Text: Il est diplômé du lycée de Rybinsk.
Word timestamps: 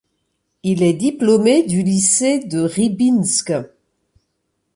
Il 0.63 0.81
est 0.81 0.95
diplômé 0.95 1.61
du 1.61 1.83
lycée 1.83 2.39
de 2.43 2.61
Rybinsk. 2.61 3.51